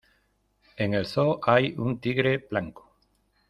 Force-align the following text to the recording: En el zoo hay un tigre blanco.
En 0.77 0.95
el 0.95 1.05
zoo 1.05 1.39
hay 1.43 1.75
un 1.77 1.99
tigre 1.99 2.39
blanco. 2.39 2.95